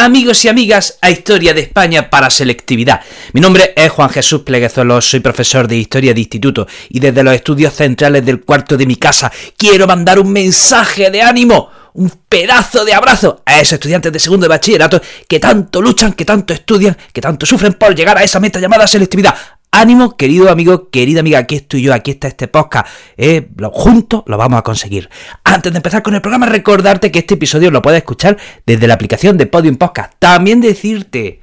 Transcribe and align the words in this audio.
amigos 0.00 0.44
y 0.46 0.48
amigas, 0.48 0.98
a 1.02 1.10
Historia 1.10 1.52
de 1.52 1.60
España 1.60 2.08
para 2.08 2.30
Selectividad. 2.30 3.02
Mi 3.34 3.40
nombre 3.40 3.74
es 3.76 3.90
Juan 3.90 4.08
Jesús 4.08 4.40
Pleguezuelos, 4.42 5.10
soy 5.10 5.20
profesor 5.20 5.68
de 5.68 5.76
Historia 5.76 6.14
de 6.14 6.20
Instituto 6.20 6.66
y 6.88 7.00
desde 7.00 7.22
los 7.22 7.34
estudios 7.34 7.74
centrales 7.74 8.24
del 8.24 8.40
cuarto 8.40 8.78
de 8.78 8.86
mi 8.86 8.96
casa 8.96 9.30
quiero 9.58 9.86
mandar 9.86 10.18
un 10.18 10.32
mensaje 10.32 11.10
de 11.10 11.20
ánimo, 11.20 11.68
un 11.92 12.10
pedazo 12.28 12.84
de 12.86 12.94
abrazo 12.94 13.42
a 13.44 13.60
esos 13.60 13.74
estudiantes 13.74 14.10
de 14.10 14.18
segundo 14.18 14.44
de 14.44 14.48
bachillerato 14.48 15.02
que 15.28 15.38
tanto 15.38 15.82
luchan, 15.82 16.14
que 16.14 16.24
tanto 16.24 16.54
estudian, 16.54 16.96
que 17.12 17.20
tanto 17.20 17.44
sufren 17.44 17.74
por 17.74 17.94
llegar 17.94 18.16
a 18.16 18.24
esa 18.24 18.40
meta 18.40 18.58
llamada 18.58 18.86
selectividad. 18.86 19.34
Ánimo, 19.72 20.16
querido 20.16 20.50
amigo, 20.50 20.90
querida 20.90 21.20
amiga, 21.20 21.38
aquí 21.38 21.54
estoy 21.54 21.82
yo, 21.82 21.94
aquí 21.94 22.10
está 22.10 22.26
este 22.26 22.48
podcast. 22.48 22.88
Eh, 23.16 23.48
juntos 23.72 24.24
lo 24.26 24.36
vamos 24.36 24.58
a 24.58 24.62
conseguir. 24.62 25.08
Antes 25.44 25.72
de 25.72 25.76
empezar 25.76 26.02
con 26.02 26.12
el 26.14 26.20
programa, 26.20 26.46
recordarte 26.46 27.12
que 27.12 27.20
este 27.20 27.34
episodio 27.34 27.70
lo 27.70 27.80
puedes 27.80 27.98
escuchar 27.98 28.36
desde 28.66 28.88
la 28.88 28.94
aplicación 28.94 29.38
de 29.38 29.46
Podium 29.46 29.76
Podcast. 29.76 30.14
También 30.18 30.60
decirte, 30.60 31.40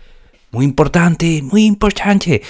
muy 0.52 0.66
importante, 0.66 1.42
muy 1.42 1.66
importante, 1.66 2.42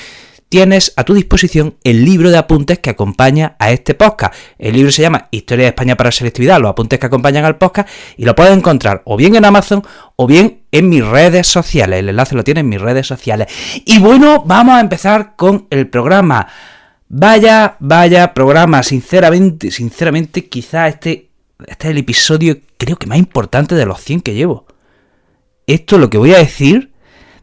tienes 0.50 0.94
a 0.96 1.04
tu 1.04 1.14
disposición 1.14 1.76
el 1.84 2.06
libro 2.06 2.30
de 2.30 2.38
apuntes 2.38 2.80
que 2.80 2.90
acompaña 2.90 3.56
a 3.60 3.72
este 3.72 3.94
podcast. 3.94 4.34
El 4.58 4.76
libro 4.76 4.92
se 4.92 5.02
llama 5.02 5.28
Historia 5.32 5.64
de 5.64 5.70
España 5.70 5.98
para 5.98 6.12
Selectividad, 6.12 6.60
los 6.60 6.70
apuntes 6.70 7.00
que 7.00 7.06
acompañan 7.06 7.46
al 7.46 7.58
podcast, 7.58 7.90
y 8.18 8.26
lo 8.26 8.36
puedes 8.36 8.56
encontrar 8.56 9.02
o 9.06 9.18
bien 9.18 9.36
en 9.36 9.46
Amazon 9.46 9.84
o 10.16 10.28
bien 10.28 10.62
en 10.72 10.90
mis 10.90 11.06
redes 11.06 11.48
sociales. 11.48 12.00
El 12.00 12.10
enlace 12.10 12.36
lo 12.36 12.44
tienes 12.44 12.62
en 12.62 12.70
mis 12.70 12.82
redes 12.82 13.08
sociales. 13.08 13.48
Y 13.86 14.00
bueno, 14.00 14.44
vamos 14.46 14.76
a 14.76 14.82
empezar 14.82 15.36
con 15.36 15.68
el 15.70 15.88
programa. 15.88 16.48
Vaya, 17.10 17.78
vaya 17.80 18.34
programa, 18.34 18.84
sinceramente, 18.84 19.72
sinceramente, 19.72 20.48
quizá 20.48 20.88
este, 20.88 21.30
este 21.66 21.88
es 21.88 21.92
el 21.92 21.98
episodio 21.98 22.58
creo 22.78 22.98
que 22.98 23.08
más 23.08 23.18
importante 23.18 23.76
de 23.76 23.86
los 23.86 24.02
100 24.02 24.22
que 24.22 24.34
llevo. 24.34 24.66
Esto 25.66 25.98
lo 25.98 26.10
que 26.10 26.18
voy 26.18 26.34
a 26.34 26.38
decir 26.38 26.92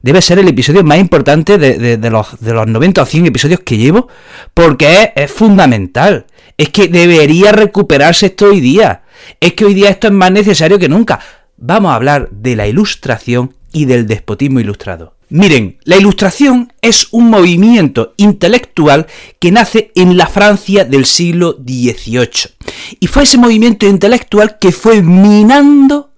debe 0.05 0.21
ser 0.21 0.39
el 0.39 0.49
episodio 0.49 0.85
más 0.85 0.99
importante 0.99 1.57
de, 1.57 2.11
los, 2.11 2.39
de 2.39 2.53
los 2.53 2.67
90 2.67 3.03
o 3.03 3.07
100 3.07 3.25
episodios 3.25 3.61
que 3.61 3.79
llevo, 3.79 4.09
porque 4.53 5.13
es, 5.17 5.31
fundamental. 5.33 6.27
Es 6.59 6.69
que 6.69 6.89
debería 6.89 7.53
recuperarse 7.53 8.27
esto 8.27 8.51
hoy 8.51 8.61
día. 8.61 9.05
Es 9.41 9.55
que 9.55 9.65
hoy 9.65 9.73
día 9.73 9.89
esto 9.89 10.09
es 10.09 10.13
más 10.13 10.31
necesario 10.31 10.79
que 10.79 10.91
nunca. 10.91 11.21
Vamos 11.57 11.91
a 11.91 11.95
hablar 11.95 12.29
de 12.31 12.55
la 12.55 12.67
ilustración 12.67 13.55
y 13.73 13.87
del 13.87 14.07
despotismo 14.07 14.61
ilustrado. 14.61 15.15
Miren, 15.31 15.79
la 15.85 15.97
ilustración 15.97 16.71
es 16.83 17.09
un 17.11 17.31
movimiento 17.31 18.13
intelectual 18.19 19.07
que 19.39 19.53
nace 19.53 19.91
en 19.95 20.19
la 20.19 20.27
Francia 20.27 20.85
del 20.85 21.07
siglo 21.07 21.57
XVIII. 21.67 22.53
Y 23.01 23.07
fue 23.07 23.23
ese 23.23 23.39
movimiento 23.39 23.87
intelectual 23.87 24.59
que 24.59 24.71
fue 24.71 25.01
minando 25.01 26.11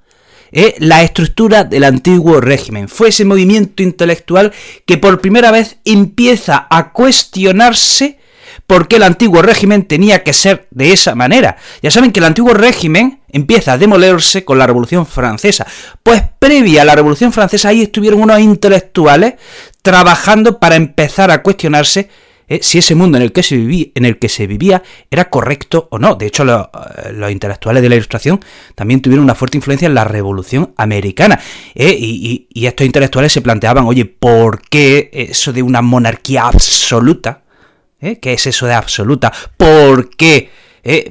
la 0.78 1.02
estructura 1.02 1.64
del 1.64 1.84
antiguo 1.84 2.40
régimen. 2.40 2.88
Fue 2.88 3.08
ese 3.08 3.24
movimiento 3.24 3.82
intelectual 3.82 4.52
que 4.84 4.98
por 4.98 5.20
primera 5.20 5.50
vez 5.50 5.76
empieza 5.84 6.66
a 6.70 6.92
cuestionarse 6.92 8.18
por 8.66 8.88
qué 8.88 8.96
el 8.96 9.04
antiguo 9.04 9.42
régimen 9.42 9.84
tenía 9.84 10.22
que 10.22 10.32
ser 10.32 10.66
de 10.70 10.92
esa 10.92 11.14
manera. 11.14 11.56
Ya 11.82 11.90
saben 11.90 12.12
que 12.12 12.20
el 12.20 12.26
antiguo 12.26 12.54
régimen 12.54 13.20
empieza 13.30 13.72
a 13.72 13.78
demolerse 13.78 14.44
con 14.44 14.58
la 14.58 14.66
Revolución 14.66 15.06
Francesa. 15.06 15.66
Pues 16.02 16.22
previa 16.38 16.82
a 16.82 16.84
la 16.84 16.94
Revolución 16.94 17.32
Francesa 17.32 17.68
ahí 17.68 17.82
estuvieron 17.82 18.22
unos 18.22 18.40
intelectuales 18.40 19.34
trabajando 19.82 20.58
para 20.58 20.76
empezar 20.76 21.30
a 21.30 21.42
cuestionarse 21.42 22.08
eh, 22.48 22.60
si 22.62 22.78
ese 22.78 22.94
mundo 22.94 23.18
en 23.18 23.24
el, 23.24 23.32
que 23.32 23.42
se 23.42 23.56
vivía, 23.56 23.86
en 23.94 24.04
el 24.04 24.18
que 24.18 24.28
se 24.28 24.46
vivía 24.46 24.82
era 25.10 25.28
correcto 25.28 25.88
o 25.90 25.98
no. 25.98 26.14
De 26.14 26.26
hecho, 26.26 26.44
eh, 26.44 27.12
los 27.12 27.30
intelectuales 27.30 27.82
de 27.82 27.88
la 27.88 27.96
Ilustración 27.96 28.40
también 28.74 29.00
tuvieron 29.00 29.24
una 29.24 29.34
fuerte 29.34 29.56
influencia 29.56 29.86
en 29.86 29.94
la 29.94 30.04
Revolución 30.04 30.72
Americana. 30.76 31.40
Eh, 31.74 31.96
y, 31.98 32.66
estos 32.66 32.86
intelectuales 32.86 33.32
se 33.32 33.40
planteaban, 33.40 33.84
oye, 33.84 34.04
¿por 34.04 34.60
qué 34.62 35.10
eso 35.12 35.52
de 35.52 35.62
una 35.62 35.82
monarquía 35.82 36.46
absoluta? 36.46 37.42
¿Qué 38.00 38.32
es 38.32 38.46
eso 38.46 38.66
de 38.66 38.74
absoluta? 38.74 39.32
¿Por 39.56 40.10
qué 40.10 40.50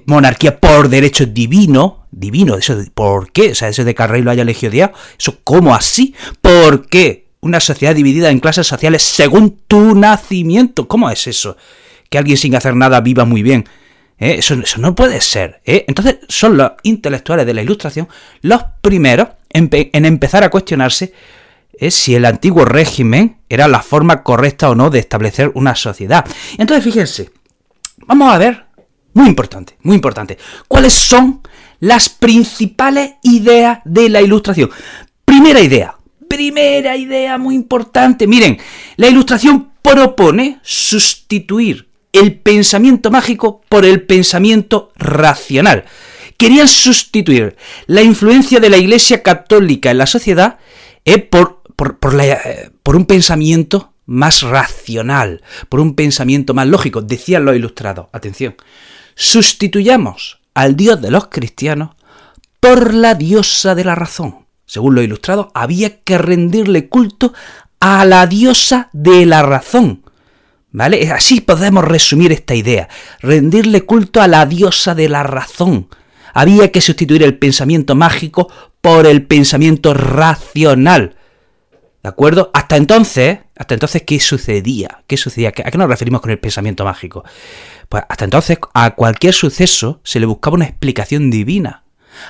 monarquía 0.06 0.60
por 0.60 0.90
derecho 0.90 1.26
divino? 1.26 2.08
Divino, 2.12 2.56
eso, 2.56 2.78
¿por 2.94 3.32
qué? 3.32 3.52
O 3.52 3.56
sea, 3.56 3.70
eso 3.70 3.84
de 3.84 3.96
que 3.96 4.04
el 4.04 4.10
rey 4.10 4.22
lo 4.22 4.32
haya 4.32 4.44
elegido 4.44 4.92
¿eso 5.18 5.38
cómo 5.44 5.76
así? 5.76 6.14
¿Por 6.42 6.88
qué? 6.88 7.25
Una 7.46 7.60
sociedad 7.60 7.94
dividida 7.94 8.32
en 8.32 8.40
clases 8.40 8.66
sociales 8.66 9.04
según 9.04 9.60
tu 9.68 9.94
nacimiento. 9.96 10.88
¿Cómo 10.88 11.12
es 11.12 11.28
eso? 11.28 11.56
Que 12.10 12.18
alguien 12.18 12.38
sin 12.38 12.56
hacer 12.56 12.76
nada 12.76 13.00
viva 13.02 13.24
muy 13.24 13.44
bien. 13.44 13.66
¿Eh? 14.18 14.38
Eso, 14.40 14.56
no 14.78 14.96
puede 14.96 15.22
ser. 15.22 15.62
¿eh? 15.64 15.86
Entonces 15.88 16.18
son 16.28 16.58
los 16.58 16.72
intelectuales 16.82 17.46
de 17.46 17.54
la 17.54 17.62
Ilustración 17.62 18.08
los 18.42 18.64
primeros 18.82 19.28
en, 19.50 19.70
empezar 20.06 20.44
a 20.44 20.50
cuestionarse 20.50 21.14
¿eh? 21.74 21.92
si 21.92 22.16
el 22.16 22.26
antiguo 22.26 22.66
régimen 22.66 23.38
era 23.48 23.68
la 23.68 23.84
forma 23.84 24.24
correcta 24.24 24.70
o 24.70 24.76
no 24.76 24.90
de 24.90 25.00
establecer 25.00 25.52
una 25.54 25.76
sociedad. 25.76 26.26
Entonces 26.58 26.84
fíjense, 26.84 27.30
vamos 28.08 28.34
a 28.34 28.40
ver, 28.40 28.66
muy 29.14 29.28
importante, 29.28 29.78
muy 29.84 29.96
importante, 29.96 30.40
cuáles 30.68 30.94
son 30.94 31.42
las 31.80 32.10
principales 32.10 33.14
ideas 33.22 33.82
de 33.86 34.10
la 34.10 34.22
Ilustración. 34.22 34.72
Primera 35.26 35.60
idea, 35.60 35.96
Primera 36.28 36.96
idea 36.98 37.38
muy 37.38 37.56
importante. 37.56 38.28
Miren, 38.28 38.58
la 38.98 39.08
ilustración 39.08 39.72
propone 39.82 40.60
sustituir 40.64 41.88
el 42.12 42.40
pensamiento 42.40 43.12
mágico 43.12 43.62
por 43.70 43.86
el 43.86 44.04
pensamiento 44.04 44.92
racional. 44.96 45.86
Querían 46.38 46.68
sustituir 46.68 47.56
la 47.88 48.02
influencia 48.02 48.60
de 48.60 48.70
la 48.70 48.78
Iglesia 48.78 49.22
Católica 49.22 49.92
en 49.92 49.98
la 49.98 50.08
sociedad 50.08 50.58
eh, 51.04 51.20
por, 51.20 51.62
eh, 52.22 52.70
por, 52.84 52.96
un 52.96 53.06
pensamiento 53.06 53.94
más 54.06 54.42
racional, 54.42 55.44
por 55.70 55.80
un 55.80 55.96
pensamiento 55.96 56.54
más 56.54 56.68
lógico, 56.68 57.02
decían 57.02 57.46
los 57.46 57.56
ilustrados. 57.56 58.08
Atención, 58.12 58.56
sustituyamos 59.14 60.40
al 60.54 60.76
Dios 60.76 61.02
de 61.02 61.12
los 61.12 61.28
cristianos 61.28 61.92
por 62.60 62.94
la 62.94 63.14
diosa 63.14 63.76
de 63.76 63.84
la 63.84 63.96
razón 63.96 64.45
según 64.66 64.96
lo 64.96 65.02
ilustrado, 65.02 65.52
había 65.54 66.02
que 66.02 66.18
rendirle 66.18 66.90
culto 66.90 67.34
a 67.80 68.06
la 68.06 68.26
diosa 68.28 68.90
de 68.94 69.26
la 69.26 69.44
razón. 69.44 70.04
¿Vale? 70.72 71.10
Así 71.12 71.40
podemos 71.40 71.86
resumir 71.86 72.34
esta 72.34 72.54
idea. 72.54 72.90
Rendirle 73.22 73.86
culto 73.86 74.22
a 74.22 74.28
la 74.28 74.46
diosa 74.46 74.94
de 74.94 75.08
la 75.08 75.24
razón. 75.24 75.88
Había 76.34 76.70
que 76.72 76.82
sustituir 76.82 77.24
el 77.24 77.38
pensamiento 77.38 77.96
mágico 77.96 78.52
por 78.82 79.08
el 79.08 79.26
pensamiento 79.26 79.94
racional. 79.94 81.16
¿De 82.04 82.10
acuerdo? 82.10 82.52
Hasta 82.54 82.76
entonces, 82.76 83.40
hasta 83.58 83.74
entonces, 83.74 84.04
¿qué 84.06 84.20
sucedía? 84.20 85.04
¿Qué 85.08 85.16
sucedía? 85.16 85.50
¿A 85.50 85.72
qué 85.72 85.78
nos 85.78 85.88
referimos 85.88 86.20
con 86.20 86.32
el 86.32 86.40
pensamiento 86.40 86.84
mágico? 86.84 87.24
Pues 87.88 88.04
hasta 88.10 88.26
entonces 88.26 88.60
a 88.74 88.96
cualquier 88.96 89.34
suceso 89.34 90.02
se 90.04 90.20
le 90.20 90.26
buscaba 90.26 90.56
una 90.56 90.66
explicación 90.66 91.32
divina. 91.32 91.85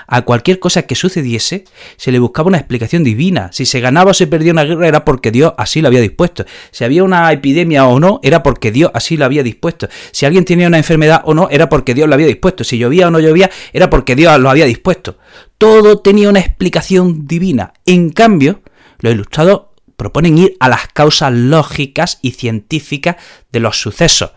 A 0.07 0.23
cualquier 0.23 0.59
cosa 0.59 0.83
que 0.83 0.95
sucediese 0.95 1.65
se 1.97 2.11
le 2.11 2.19
buscaba 2.19 2.47
una 2.47 2.57
explicación 2.57 3.03
divina. 3.03 3.49
Si 3.51 3.65
se 3.65 3.79
ganaba 3.79 4.11
o 4.11 4.13
se 4.13 4.27
perdía 4.27 4.51
una 4.51 4.63
guerra 4.63 4.87
era 4.87 5.05
porque 5.05 5.31
Dios 5.31 5.53
así 5.57 5.81
lo 5.81 5.87
había 5.87 6.01
dispuesto. 6.01 6.45
Si 6.71 6.83
había 6.83 7.03
una 7.03 7.31
epidemia 7.31 7.85
o 7.87 7.99
no 7.99 8.19
era 8.23 8.43
porque 8.43 8.71
Dios 8.71 8.91
así 8.93 9.17
lo 9.17 9.25
había 9.25 9.43
dispuesto. 9.43 9.87
Si 10.11 10.25
alguien 10.25 10.45
tenía 10.45 10.67
una 10.67 10.77
enfermedad 10.77 11.21
o 11.25 11.33
no 11.33 11.47
era 11.49 11.69
porque 11.69 11.93
Dios 11.93 12.07
lo 12.07 12.15
había 12.15 12.27
dispuesto. 12.27 12.63
Si 12.63 12.77
llovía 12.77 13.07
o 13.07 13.11
no 13.11 13.19
llovía 13.19 13.49
era 13.73 13.89
porque 13.89 14.15
Dios 14.15 14.39
lo 14.39 14.49
había 14.49 14.65
dispuesto. 14.65 15.17
Todo 15.57 15.99
tenía 15.99 16.29
una 16.29 16.39
explicación 16.39 17.27
divina. 17.27 17.73
En 17.85 18.09
cambio, 18.09 18.61
los 18.99 19.13
ilustrados 19.13 19.63
proponen 19.95 20.37
ir 20.37 20.57
a 20.59 20.69
las 20.69 20.87
causas 20.87 21.31
lógicas 21.31 22.19
y 22.21 22.31
científicas 22.31 23.15
de 23.51 23.59
los 23.59 23.79
sucesos 23.79 24.31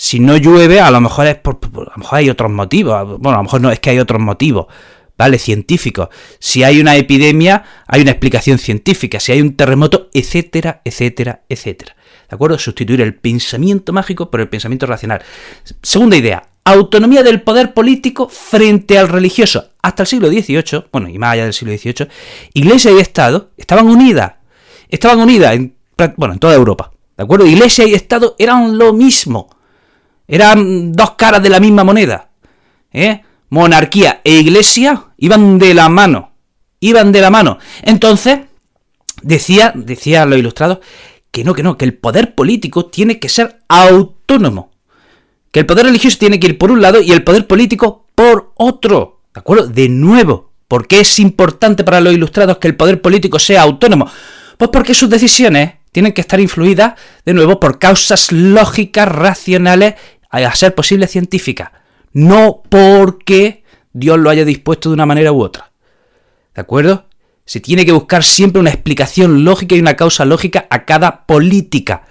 si 0.00 0.20
no 0.20 0.36
llueve, 0.36 0.80
a 0.80 0.92
lo 0.92 1.00
mejor 1.00 1.26
es 1.26 1.34
por, 1.34 1.58
a 1.64 1.90
lo 1.90 1.96
mejor 1.96 2.18
hay 2.20 2.30
otros 2.30 2.52
motivos. 2.52 3.18
Bueno, 3.18 3.30
a 3.30 3.38
lo 3.38 3.42
mejor 3.42 3.60
no 3.60 3.72
es 3.72 3.80
que 3.80 3.90
hay 3.90 3.98
otros 3.98 4.20
motivos, 4.20 4.66
¿vale? 5.18 5.40
Científicos. 5.40 6.08
Si 6.38 6.62
hay 6.62 6.80
una 6.80 6.94
epidemia, 6.94 7.64
hay 7.84 8.02
una 8.02 8.12
explicación 8.12 8.58
científica. 8.58 9.18
Si 9.18 9.32
hay 9.32 9.40
un 9.40 9.56
terremoto, 9.56 10.08
etcétera, 10.14 10.82
etcétera, 10.84 11.42
etcétera. 11.48 11.96
¿De 12.30 12.34
acuerdo? 12.36 12.56
Sustituir 12.60 13.00
el 13.00 13.16
pensamiento 13.16 13.92
mágico 13.92 14.30
por 14.30 14.40
el 14.40 14.48
pensamiento 14.48 14.86
racional. 14.86 15.20
Segunda 15.82 16.16
idea. 16.16 16.44
Autonomía 16.62 17.24
del 17.24 17.42
poder 17.42 17.74
político 17.74 18.28
frente 18.28 18.98
al 18.98 19.08
religioso. 19.08 19.70
Hasta 19.82 20.04
el 20.04 20.06
siglo 20.06 20.28
XVIII, 20.28 20.84
bueno, 20.92 21.08
y 21.08 21.18
más 21.18 21.32
allá 21.32 21.42
del 21.42 21.54
siglo 21.54 21.76
XVIII, 21.76 22.08
Iglesia 22.54 22.92
y 22.92 22.98
Estado 22.98 23.50
estaban 23.56 23.88
unidas. 23.88 24.34
Estaban 24.88 25.18
unidas 25.18 25.54
en, 25.54 25.74
bueno, 26.16 26.34
en 26.34 26.38
toda 26.38 26.54
Europa. 26.54 26.92
¿De 27.16 27.24
acuerdo? 27.24 27.46
Iglesia 27.46 27.84
y 27.84 27.94
Estado 27.94 28.36
eran 28.38 28.78
lo 28.78 28.92
mismo. 28.92 29.57
Eran 30.28 30.92
dos 30.92 31.12
caras 31.12 31.42
de 31.42 31.48
la 31.48 31.58
misma 31.58 31.82
moneda. 31.82 32.28
¿Eh? 32.92 33.22
Monarquía 33.48 34.20
e 34.22 34.34
iglesia 34.34 35.06
iban 35.16 35.58
de 35.58 35.72
la 35.74 35.88
mano. 35.88 36.32
Iban 36.80 37.10
de 37.10 37.22
la 37.22 37.30
mano. 37.30 37.58
Entonces, 37.82 38.40
decía, 39.22 39.72
decía 39.74 40.26
los 40.26 40.38
ilustrados, 40.38 40.78
que 41.30 41.44
no, 41.44 41.54
que 41.54 41.62
no, 41.62 41.78
que 41.78 41.86
el 41.86 41.94
poder 41.94 42.34
político 42.34 42.86
tiene 42.86 43.18
que 43.18 43.28
ser 43.28 43.60
autónomo. 43.68 44.70
Que 45.50 45.60
el 45.60 45.66
poder 45.66 45.86
religioso 45.86 46.18
tiene 46.18 46.38
que 46.38 46.48
ir 46.48 46.58
por 46.58 46.70
un 46.70 46.82
lado 46.82 47.00
y 47.00 47.10
el 47.10 47.24
poder 47.24 47.46
político 47.46 48.06
por 48.14 48.52
otro. 48.56 49.22
¿De 49.32 49.40
acuerdo? 49.40 49.66
De 49.66 49.88
nuevo, 49.88 50.52
¿por 50.68 50.86
qué 50.86 51.00
es 51.00 51.18
importante 51.18 51.84
para 51.84 52.00
los 52.00 52.12
ilustrados 52.12 52.58
que 52.58 52.68
el 52.68 52.76
poder 52.76 53.00
político 53.00 53.38
sea 53.38 53.62
autónomo? 53.62 54.10
Pues 54.58 54.70
porque 54.70 54.94
sus 54.94 55.08
decisiones 55.08 55.74
tienen 55.92 56.12
que 56.12 56.20
estar 56.20 56.38
influidas, 56.38 56.94
de 57.24 57.34
nuevo, 57.34 57.58
por 57.58 57.78
causas 57.78 58.30
lógicas, 58.30 59.08
racionales, 59.08 59.94
a 60.30 60.54
ser 60.54 60.74
posible 60.74 61.06
científicas. 61.06 61.70
No 62.12 62.62
porque 62.68 63.64
Dios 63.92 64.18
lo 64.18 64.30
haya 64.30 64.44
dispuesto 64.44 64.88
de 64.88 64.94
una 64.94 65.06
manera 65.06 65.32
u 65.32 65.42
otra. 65.42 65.70
¿De 66.54 66.60
acuerdo? 66.60 67.06
Se 67.44 67.60
tiene 67.60 67.86
que 67.86 67.92
buscar 67.92 68.24
siempre 68.24 68.60
una 68.60 68.70
explicación 68.70 69.44
lógica 69.44 69.74
y 69.74 69.80
una 69.80 69.96
causa 69.96 70.24
lógica 70.24 70.66
a 70.70 70.84
cada 70.84 71.24
política. 71.24 72.02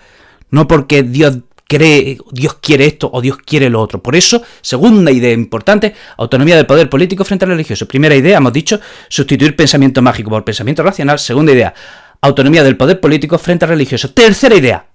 No 0.49 0.67
porque 0.67 1.03
Dios 1.03 1.39
cree, 1.67 2.17
Dios 2.31 2.55
quiere 2.55 2.85
esto 2.85 3.09
o 3.11 3.21
Dios 3.21 3.37
quiere 3.37 3.69
lo 3.69 3.81
otro. 3.81 4.01
Por 4.01 4.15
eso, 4.15 4.41
segunda 4.61 5.11
idea 5.11 5.33
importante, 5.33 5.93
autonomía 6.17 6.55
del 6.55 6.65
poder 6.65 6.89
político 6.89 7.23
frente 7.25 7.45
al 7.45 7.51
religioso. 7.51 7.87
Primera 7.87 8.15
idea, 8.15 8.37
hemos 8.37 8.53
dicho, 8.53 8.79
sustituir 9.09 9.55
pensamiento 9.55 10.01
mágico 10.01 10.29
por 10.29 10.43
pensamiento 10.43 10.81
racional. 10.81 11.19
Segunda 11.19 11.51
idea, 11.51 11.73
autonomía 12.21 12.63
del 12.63 12.77
poder 12.77 12.99
político 12.99 13.37
frente 13.37 13.65
al 13.65 13.69
religioso. 13.69 14.11
Tercera 14.11 14.55
idea, 14.55 14.87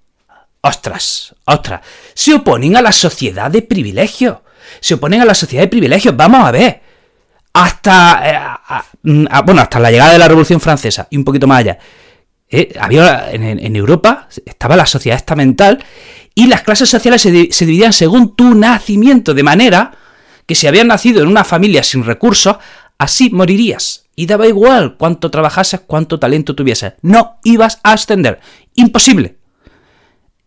ostras, 0.62 1.35
ostras, 1.44 1.81
se 2.14 2.35
oponen 2.35 2.76
a 2.76 2.82
la 2.82 2.93
sociedad 2.93 3.50
de 3.50 3.62
privilegios. 3.62 4.38
Se 4.81 4.94
oponen 4.94 5.20
a 5.20 5.25
la 5.25 5.35
sociedad 5.35 5.64
de 5.64 5.69
privilegios. 5.69 6.17
Vamos 6.17 6.47
a 6.47 6.50
ver. 6.50 6.81
Hasta, 7.53 8.61
eh, 9.03 9.20
bueno, 9.44 9.61
hasta 9.61 9.79
la 9.79 9.91
llegada 9.91 10.12
de 10.12 10.19
la 10.19 10.29
Revolución 10.29 10.61
Francesa 10.61 11.06
y 11.11 11.19
un 11.19 11.25
poquito 11.25 11.47
más 11.47 11.59
allá. 11.59 11.79
Eh, 12.49 12.75
había 12.79 13.31
en, 13.31 13.76
Europa 13.76 14.29
estaba 14.44 14.76
la 14.76 14.87
sociedad 14.87 15.17
estamental 15.17 15.82
y 16.35 16.47
las 16.47 16.62
clases 16.62 16.88
sociales 16.88 17.23
se, 17.23 17.50
se 17.50 17.67
dividían 17.67 17.94
según 17.94 18.37
tu 18.37 18.55
nacimiento, 18.55 19.32
de 19.32 19.43
manera 19.43 19.93
que 20.47 20.55
si 20.55 20.67
habías 20.67 20.87
nacido 20.87 21.23
en 21.23 21.29
una 21.29 21.44
familia 21.44 21.82
sin 21.82 22.05
recursos, 22.05 22.56
así 22.99 23.31
morirías. 23.31 24.05
Y 24.15 24.26
daba 24.26 24.47
igual 24.47 24.97
cuánto 24.99 25.31
trabajases, 25.31 25.81
cuánto 25.87 26.19
talento 26.19 26.55
tuvieses. 26.55 26.94
No 27.03 27.38
ibas 27.44 27.81
a 27.82 27.93
ascender. 27.93 28.41
Imposible. 28.75 29.42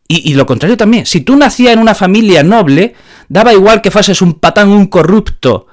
Y, 0.07 0.36
lo 0.36 0.46
contrario 0.46 0.78
también. 0.78 1.06
Si 1.06 1.22
tú 1.22 1.36
nacías 1.36 1.74
en 1.74 1.80
una 1.80 1.96
familia 1.96 2.44
noble, 2.44 2.94
daba 3.28 3.54
igual 3.54 3.81
que 3.81 3.90
fueses 3.90 4.22
un 4.22 4.36
patán, 4.36 4.69
un 4.69 4.86
corrupto, 4.86 5.66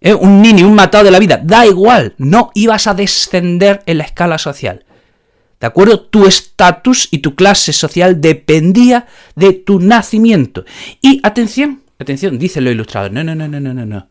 ¿eh? 0.00 0.14
un 0.14 0.40
niño, 0.40 0.66
un 0.66 0.74
matado 0.74 1.04
de 1.04 1.10
la 1.10 1.18
vida. 1.18 1.38
Da 1.42 1.66
igual. 1.66 2.14
No 2.16 2.52
ibas 2.54 2.86
a 2.86 2.94
descender 2.94 3.82
en 3.84 3.98
la 3.98 4.04
escala 4.04 4.38
social. 4.38 4.86
¿De 5.60 5.66
acuerdo? 5.66 6.00
Tu 6.00 6.26
estatus 6.26 7.08
y 7.10 7.18
tu 7.18 7.34
clase 7.34 7.72
social 7.74 8.20
dependía 8.20 9.06
de 9.34 9.52
tu 9.52 9.78
nacimiento. 9.78 10.64
Y 11.02 11.20
atención, 11.22 11.82
atención, 11.98 12.38
dice 12.38 12.62
lo 12.62 12.70
ilustrado. 12.70 13.10
No, 13.10 13.24
no, 13.24 13.34
no, 13.34 13.46
no, 13.46 13.60
no, 13.60 13.74
no, 13.74 13.84
no. 13.84 14.08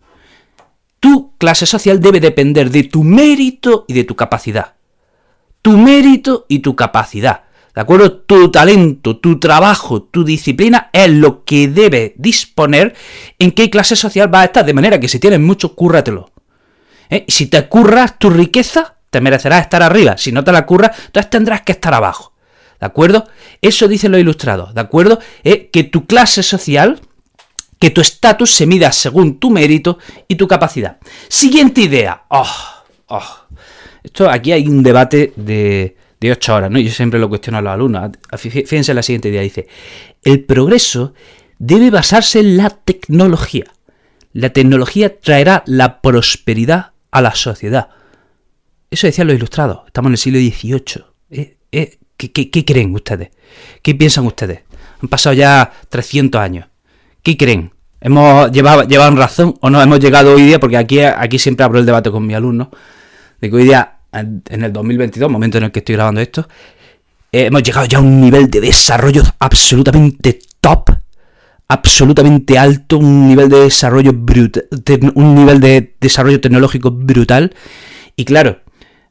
Tu 0.99 1.35
clase 1.37 1.65
social 1.65 1.99
debe 1.99 2.19
depender 2.19 2.69
de 2.69 2.83
tu 2.83 3.03
mérito 3.03 3.85
y 3.87 3.93
de 3.93 4.03
tu 4.03 4.15
capacidad. 4.15 4.73
Tu 5.61 5.75
mérito 5.77 6.45
y 6.49 6.59
tu 6.59 6.75
capacidad. 6.75 7.44
¿De 7.75 7.81
acuerdo? 7.81 8.13
Tu 8.21 8.49
talento, 8.51 9.17
tu 9.17 9.37
trabajo, 9.37 10.03
tu 10.03 10.23
disciplina 10.23 10.89
es 10.93 11.09
lo 11.09 11.43
que 11.43 11.67
debe 11.67 12.15
disponer 12.17 12.95
en 13.37 13.51
qué 13.51 13.69
clase 13.69 13.97
social 13.97 14.33
va 14.33 14.41
a 14.41 14.45
estar. 14.45 14.65
De 14.65 14.73
manera 14.73 14.97
que 14.97 15.09
si 15.09 15.19
tienes 15.19 15.41
mucho, 15.41 15.75
cúrratelo. 15.75 16.31
¿Eh? 17.09 17.25
Si 17.27 17.47
te 17.47 17.67
curras 17.67 18.17
tu 18.17 18.29
riqueza, 18.29 18.95
te 19.09 19.19
merecerás 19.19 19.61
estar 19.61 19.83
arriba. 19.83 20.17
Si 20.17 20.31
no 20.31 20.41
te 20.41 20.53
la 20.53 20.65
curras, 20.65 20.91
entonces 21.07 21.29
tendrás 21.29 21.63
que 21.63 21.73
estar 21.73 21.93
abajo. 21.93 22.31
¿De 22.79 22.85
acuerdo? 22.85 23.27
Eso 23.61 23.89
dicen 23.89 24.13
los 24.13 24.21
ilustrados. 24.21 24.73
¿De 24.73 24.79
acuerdo? 24.79 25.19
Eh, 25.43 25.69
que 25.69 25.83
tu 25.83 26.05
clase 26.05 26.43
social, 26.43 27.01
que 27.77 27.89
tu 27.89 27.99
estatus 27.99 28.55
se 28.55 28.65
mida 28.65 28.93
según 28.93 29.37
tu 29.37 29.49
mérito 29.49 29.97
y 30.29 30.35
tu 30.35 30.47
capacidad. 30.47 30.97
Siguiente 31.27 31.81
idea. 31.81 32.23
Oh, 32.29 32.47
oh. 33.07 33.37
Esto 34.01 34.29
aquí 34.29 34.53
hay 34.53 34.65
un 34.67 34.81
debate 34.81 35.33
de, 35.35 35.97
de 36.27 36.33
8 36.33 36.55
horas, 36.55 36.71
¿no? 36.71 36.79
Yo 36.79 36.91
siempre 36.91 37.19
lo 37.19 37.29
cuestiono 37.29 37.57
a 37.57 37.61
los 37.61 37.73
alumnos. 37.73 38.11
Fíjense 38.37 38.91
en 38.91 38.95
la 38.95 39.03
siguiente 39.03 39.29
idea. 39.29 39.41
Dice, 39.41 39.67
el 40.23 40.43
progreso 40.43 41.13
debe 41.59 41.89
basarse 41.89 42.39
en 42.39 42.57
la 42.57 42.69
tecnología. 42.69 43.65
La 44.33 44.49
tecnología 44.49 45.19
traerá 45.19 45.63
la 45.65 46.01
prosperidad 46.01 46.91
a 47.11 47.21
la 47.21 47.33
sociedad. 47.35 47.89
Eso 48.91 49.07
decían 49.07 49.27
los 49.27 49.35
ilustrados. 49.35 49.81
Estamos 49.87 50.09
en 50.09 50.13
el 50.13 50.17
siglo 50.17 50.39
XVIII. 50.39 51.05
¿Eh? 51.31 51.57
¿Eh? 51.71 51.97
¿Qué, 52.17 52.65
creen 52.65 52.93
ustedes? 52.93 53.29
¿Qué 53.81 53.95
piensan 53.95 54.25
ustedes? 54.25 54.61
Han 55.01 55.09
pasado 55.09 55.33
ya 55.33 55.71
300 55.89 56.39
años. 56.39 56.67
¿Qué 57.21 57.35
creen? 57.37 57.73
¿Hemos 57.99 58.51
llevado, 58.51 58.83
llevado 58.83 59.15
razón 59.15 59.55
o 59.61 59.69
no 59.69 59.81
hemos 59.81 59.99
llegado 59.99 60.33
hoy 60.33 60.43
día? 60.43 60.59
Porque 60.59 60.77
aquí, 60.77 60.99
aquí 61.01 61.39
siempre 61.39 61.63
abro 61.63 61.79
el 61.79 61.85
debate 61.85 62.11
con 62.11 62.25
mi 62.25 62.33
alumno. 62.33 62.71
De 63.41 63.49
que 63.49 63.55
hoy 63.55 63.63
día, 63.63 63.94
en 64.19 64.63
el 64.63 64.73
2022, 64.73 65.29
momento 65.29 65.57
en 65.57 65.65
el 65.65 65.71
que 65.71 65.79
estoy 65.79 65.95
grabando 65.95 66.21
esto, 66.21 66.47
eh, 67.31 67.45
hemos 67.47 67.63
llegado 67.63 67.85
ya 67.85 67.97
a 67.97 68.01
un 68.01 68.21
nivel 68.21 68.49
de 68.49 68.61
desarrollo 68.61 69.23
absolutamente 69.39 70.39
top 70.61 70.89
absolutamente 71.67 72.57
alto, 72.57 72.97
un 72.97 73.27
nivel 73.27 73.49
de 73.49 73.61
desarrollo 73.61 74.13
brutal, 74.13 74.65
un 75.15 75.35
nivel 75.35 75.59
de 75.59 75.95
desarrollo 75.99 76.39
tecnológico 76.39 76.91
brutal. 76.91 77.55
Y 78.15 78.25
claro, 78.25 78.59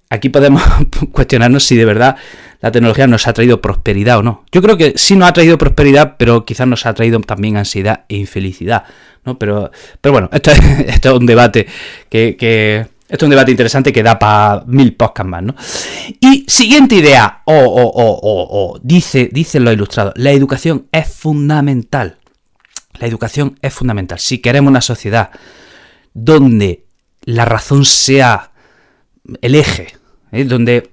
aquí 0.09 0.29
podemos 0.29 0.63
cuestionarnos 1.13 1.65
si 1.65 1.77
de 1.77 1.85
verdad 1.85 2.17
la 2.61 2.73
tecnología 2.73 3.07
nos 3.07 3.27
ha 3.27 3.33
traído 3.33 3.61
prosperidad 3.61 4.19
o 4.19 4.23
no. 4.23 4.45
Yo 4.53 4.63
creo 4.63 4.77
que 4.77 4.95
sí 4.97 5.17
nos 5.17 5.29
ha 5.29 5.33
traído 5.33 5.59
prosperidad, 5.59 6.17
pero 6.19 6.45
quizás 6.45 6.67
nos 6.67 6.87
ha 6.87 6.95
traído 6.95 7.21
también 7.21 7.57
ansiedad 7.57 8.05
e 8.09 8.17
infelicidad. 8.17 8.85
¿no? 9.25 9.39
Pero, 9.39 9.71
pero 10.01 10.13
bueno, 10.13 10.31
esto 10.33 10.51
es, 10.51 10.61
esto 10.87 11.11
es 11.11 11.15
un 11.19 11.27
debate 11.27 11.67
que, 12.09 12.87
esto 13.15 13.27
es 13.27 13.29
un 13.29 13.31
debate 13.31 13.53
interesante 13.53 13.93
que 13.93 14.03
da 14.03 14.19
para 14.19 14.65
mil 14.67 14.97
podcasts 14.97 15.31
más, 15.31 15.41
¿no? 15.41 15.55
Y 16.19 16.45
siguiente 16.49 16.97
idea, 16.97 17.43
o, 17.45 18.77
dice, 18.83 19.29
dicen 19.31 19.63
los 19.63 19.73
ilustrados, 19.73 20.15
la 20.17 20.33
educación 20.33 20.89
es 20.91 21.07
fundamental. 21.07 22.19
La 22.99 23.07
educación 23.07 23.57
es 23.63 23.73
fundamental. 23.73 24.19
Si 24.19 24.39
queremos 24.39 24.69
una 24.69 24.81
sociedad 24.81 25.31
donde 26.13 26.87
la 27.23 27.45
razón 27.45 27.85
sea 27.85 28.51
el 29.41 29.55
eje, 29.55 29.95
¿eh? 30.33 30.43
donde, 30.43 30.91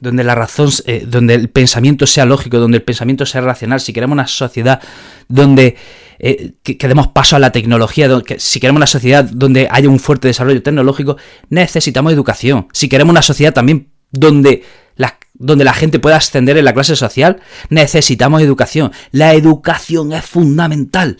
donde 0.00 0.24
la 0.24 0.34
razón, 0.34 0.68
eh, 0.84 1.06
donde 1.08 1.32
el 1.32 1.48
pensamiento 1.48 2.06
sea 2.06 2.26
lógico, 2.26 2.58
donde 2.58 2.76
el 2.76 2.84
pensamiento 2.84 3.24
sea 3.24 3.40
racional, 3.40 3.80
si 3.80 3.94
queremos 3.94 4.12
una 4.12 4.26
sociedad 4.26 4.82
donde 5.28 5.76
eh, 6.18 6.52
que, 6.62 6.88
demos 6.88 7.08
paso 7.08 7.36
a 7.36 7.38
la 7.38 7.52
tecnología, 7.52 8.08
si 8.38 8.60
queremos 8.60 8.78
una 8.78 8.86
sociedad 8.86 9.24
donde 9.24 9.68
haya 9.70 9.88
un 9.88 10.00
fuerte 10.00 10.28
desarrollo 10.28 10.62
tecnológico, 10.62 11.16
necesitamos 11.48 12.12
educación. 12.12 12.68
Si 12.72 12.88
queremos 12.88 13.12
una 13.12 13.22
sociedad 13.22 13.52
también 13.52 13.90
donde 14.10 14.64
la, 14.96 15.18
donde 15.34 15.64
la 15.64 15.74
gente 15.74 15.98
pueda 16.00 16.16
ascender 16.16 16.58
en 16.58 16.64
la 16.64 16.74
clase 16.74 16.96
social, 16.96 17.40
necesitamos 17.70 18.42
educación. 18.42 18.92
La 19.12 19.34
educación 19.34 20.12
es 20.12 20.24
fundamental. 20.24 21.18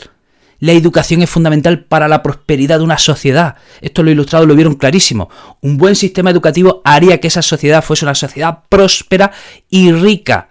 La 0.61 0.73
educación 0.73 1.23
es 1.23 1.31
fundamental 1.31 1.85
para 1.85 2.09
la 2.09 2.23
prosperidad 2.23 2.79
de 2.79 2.85
una 2.85 2.99
sociedad. 2.99 3.55
Esto 3.81 4.03
lo 4.03 4.11
ilustrado 4.11 4.45
lo 4.45 4.57
vieron 4.57 4.75
clarísimo. 4.75 5.31
Un 5.61 5.79
buen 5.79 5.95
sistema 5.95 6.31
educativo 6.31 6.83
haría 6.85 7.21
que 7.21 7.29
esa 7.29 7.43
sociedad 7.43 7.85
fuese 7.85 8.05
una 8.05 8.17
sociedad 8.17 8.65
próspera 8.69 9.31
y 9.71 9.93
rica. 9.93 10.49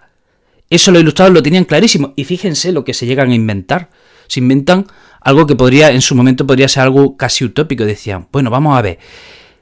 Eso 0.70 0.90
lo 0.90 1.00
ilustrados 1.00 1.34
lo 1.34 1.42
tenían 1.42 1.64
clarísimo. 1.64 2.14
Y 2.16 2.24
fíjense 2.24 2.72
lo 2.72 2.84
que 2.84 2.94
se 2.94 3.04
llegan 3.04 3.30
a 3.30 3.34
inventar. 3.34 3.90
Se 4.28 4.40
inventan 4.40 4.86
algo 5.20 5.46
que 5.46 5.56
podría, 5.56 5.90
en 5.90 6.00
su 6.00 6.14
momento, 6.14 6.46
podría 6.46 6.68
ser 6.68 6.84
algo 6.84 7.16
casi 7.16 7.44
utópico. 7.44 7.84
Decían, 7.84 8.28
bueno, 8.30 8.50
vamos 8.50 8.78
a 8.78 8.82
ver. 8.82 8.98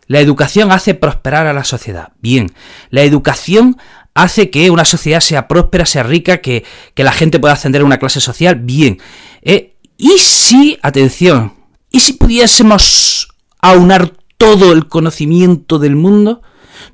La 0.06 0.20
educación 0.20 0.70
hace 0.70 0.94
prosperar 0.94 1.46
a 1.46 1.52
la 1.52 1.64
sociedad. 1.64 2.12
Bien. 2.20 2.52
La 2.90 3.02
educación 3.02 3.76
hace 4.14 4.50
que 4.50 4.70
una 4.70 4.85
sociedad 4.85 5.20
sea 5.20 5.49
próspera, 5.49 5.85
sea 5.87 6.02
rica, 6.02 6.38
que, 6.38 6.64
que 6.94 7.04
la 7.04 7.12
gente 7.12 7.38
pueda 7.38 7.54
ascender 7.54 7.82
a 7.82 7.85
una 7.85 7.99
clase 7.99 8.20
social. 8.20 8.56
Bien. 8.56 8.99
Eh, 9.42 9.76
¿Y 9.96 10.18
si, 10.18 10.78
atención, 10.82 11.54
y 11.90 12.00
si 12.00 12.12
pudiésemos 12.14 13.28
aunar 13.61 14.12
todo 14.37 14.73
el 14.73 14.88
conocimiento 14.88 15.78
del 15.78 15.96
mundo, 15.96 16.42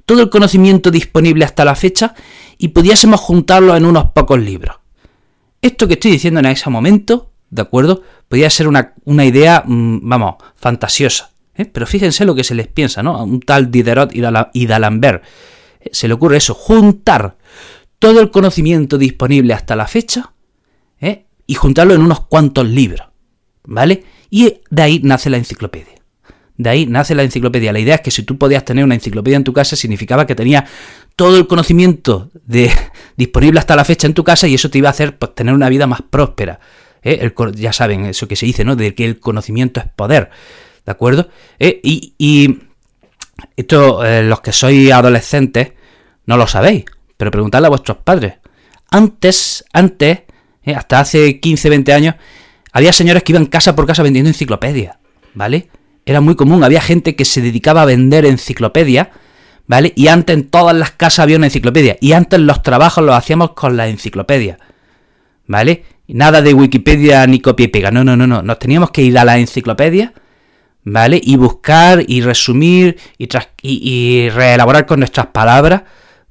todo 0.06 0.22
el 0.22 0.30
conocimiento 0.30 0.90
disponible 0.90 1.44
hasta 1.44 1.64
la 1.64 1.74
fecha, 1.74 2.14
y 2.58 2.68
pudiésemos 2.68 3.20
juntarlo 3.20 3.76
en 3.76 3.84
unos 3.84 4.10
pocos 4.14 4.38
libros? 4.38 4.76
Esto 5.60 5.88
que 5.88 5.94
estoy 5.94 6.12
diciendo 6.12 6.40
en 6.40 6.46
ese 6.46 6.70
momento, 6.70 7.31
¿de 7.52 7.62
acuerdo? 7.62 8.02
Podría 8.28 8.50
ser 8.50 8.66
una, 8.66 8.94
idea, 9.24 9.62
mm, 9.64 10.00
vamos, 10.02 10.36
fantasiosa. 10.56 11.30
¿eh? 11.54 11.66
Pero 11.66 11.86
fíjense 11.86 12.24
lo 12.24 12.34
que 12.34 12.44
se 12.44 12.54
les 12.54 12.66
piensa, 12.66 13.02
¿no? 13.02 13.14
A 13.14 13.22
un 13.22 13.40
tal 13.40 13.70
Diderot 13.70 14.10
y 14.14 14.66
D'Alembert. 14.66 15.22
Eh, 15.80 15.90
se 15.92 16.08
le 16.08 16.14
ocurre 16.14 16.38
eso, 16.38 16.54
juntar 16.54 17.36
todo 17.98 18.20
el 18.20 18.30
conocimiento 18.30 18.96
disponible 18.98 19.52
hasta 19.52 19.76
la 19.76 19.86
fecha 19.86 20.32
¿eh? 21.00 21.26
y 21.46 21.54
juntarlo 21.54 21.94
en 21.94 22.00
unos 22.00 22.20
cuantos 22.20 22.66
libros, 22.66 23.06
¿vale? 23.64 24.02
Y 24.30 24.60
de 24.70 24.82
ahí 24.82 25.00
nace 25.04 25.28
la 25.28 25.36
enciclopedia. 25.36 26.02
De 26.56 26.70
ahí 26.70 26.86
nace 26.86 27.14
la 27.14 27.22
enciclopedia. 27.22 27.72
La 27.72 27.80
idea 27.80 27.96
es 27.96 28.00
que 28.00 28.10
si 28.10 28.22
tú 28.22 28.38
podías 28.38 28.64
tener 28.64 28.82
una 28.82 28.94
enciclopedia 28.94 29.36
en 29.36 29.44
tu 29.44 29.52
casa, 29.52 29.76
significaba 29.76 30.26
que 30.26 30.34
tenías 30.34 30.64
todo 31.16 31.36
el 31.36 31.46
conocimiento 31.46 32.30
de, 32.46 32.70
disponible 33.18 33.60
hasta 33.60 33.76
la 33.76 33.84
fecha 33.84 34.06
en 34.06 34.14
tu 34.14 34.24
casa 34.24 34.48
y 34.48 34.54
eso 34.54 34.70
te 34.70 34.78
iba 34.78 34.88
a 34.88 34.92
hacer 34.92 35.18
pues, 35.18 35.34
tener 35.34 35.52
una 35.52 35.68
vida 35.68 35.86
más 35.86 36.00
próspera. 36.00 36.60
¿Eh? 37.02 37.32
ya 37.54 37.72
saben 37.72 38.06
eso 38.06 38.28
que 38.28 38.36
se 38.36 38.46
dice, 38.46 38.64
¿no? 38.64 38.76
De 38.76 38.94
que 38.94 39.04
el 39.04 39.20
conocimiento 39.20 39.80
es 39.80 39.86
poder. 39.86 40.30
¿De 40.84 40.92
acuerdo? 40.92 41.28
¿Eh? 41.58 41.80
Y, 41.82 42.58
esto, 43.56 44.04
eh, 44.04 44.22
los 44.22 44.40
que 44.40 44.52
sois 44.52 44.92
adolescentes, 44.92 45.72
no 46.26 46.36
lo 46.36 46.46
sabéis, 46.46 46.84
pero 47.16 47.30
preguntadle 47.30 47.66
a 47.66 47.70
vuestros 47.70 47.98
padres. 47.98 48.34
Antes, 48.90 49.64
antes, 49.72 50.20
hasta 50.74 51.00
hace 51.00 51.40
15, 51.40 51.70
20 51.70 51.92
años, 51.92 52.14
había 52.72 52.92
señores 52.92 53.22
que 53.22 53.32
iban 53.32 53.46
casa 53.46 53.74
por 53.74 53.86
casa 53.86 54.02
vendiendo 54.02 54.30
enciclopedias, 54.30 54.96
¿vale? 55.34 55.68
Era 56.04 56.20
muy 56.20 56.36
común, 56.36 56.64
había 56.64 56.80
gente 56.80 57.16
que 57.16 57.24
se 57.24 57.40
dedicaba 57.40 57.82
a 57.82 57.86
vender 57.86 58.24
enciclopedias, 58.26 59.08
¿vale? 59.66 59.92
Y 59.96 60.08
antes 60.08 60.34
en 60.34 60.48
todas 60.48 60.76
las 60.76 60.90
casas 60.90 61.20
había 61.20 61.36
una 61.36 61.46
enciclopedia, 61.46 61.96
y 62.00 62.12
antes 62.12 62.40
los 62.40 62.62
trabajos 62.62 63.04
los 63.04 63.14
hacíamos 63.14 63.52
con 63.52 63.76
la 63.76 63.88
enciclopedia, 63.88 64.58
¿vale? 65.46 65.84
Nada 66.08 66.42
de 66.42 66.52
Wikipedia 66.52 67.26
ni 67.26 67.40
copia 67.40 67.64
y 67.64 67.68
pega, 67.68 67.90
no, 67.90 68.04
no, 68.04 68.16
no, 68.16 68.26
no, 68.26 68.42
nos 68.42 68.58
teníamos 68.58 68.90
que 68.90 69.02
ir 69.02 69.16
a 69.18 69.24
la 69.24 69.38
enciclopedia, 69.38 70.12
¿vale? 70.84 71.20
Y 71.22 71.36
buscar 71.36 72.02
y 72.06 72.20
resumir 72.20 72.98
y, 73.18 73.28
y, 73.62 74.28
reelaborar 74.30 74.86
con 74.86 74.98
nuestras 74.98 75.26
palabras, 75.28 75.82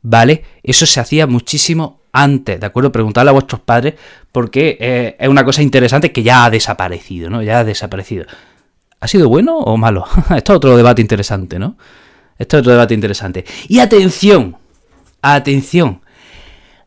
¿vale? 0.02 0.44
Eso 0.62 0.86
se 0.86 1.00
hacía 1.00 1.26
muchísimo 1.26 2.02
antes, 2.12 2.60
¿de 2.60 2.66
acuerdo? 2.66 2.92
Preguntarle 2.92 3.30
a 3.30 3.34
vuestros 3.34 3.62
padres 3.62 3.96
porque 4.32 4.78
eh, 4.80 5.16
es 5.20 5.30
una 5.30 5.46
cosa 5.46 5.62
interesante 5.62 6.12
que 6.12 6.24
ya 6.24 6.46
ha 6.46 6.50
desaparecido, 6.50 7.30
¿no? 7.30 7.42
Ya 7.42 7.60
ha 7.60 7.64
desaparecido. 7.64 8.26
¿Ha 9.00 9.08
sido 9.08 9.30
bueno 9.30 9.58
o 9.58 9.78
malo? 9.78 10.06
Esto 10.36 10.54
es 10.54 10.58
otro 10.58 10.78
debate 10.78 11.02
interesante, 11.02 11.58
¿no? 11.58 11.78
Esto 12.38 12.58
es 12.58 12.62
otro 12.62 12.74
debate 12.74 12.94
interesante. 12.94 13.46
Y 13.68 13.80
atención, 13.80 14.58
atención. 15.22 16.02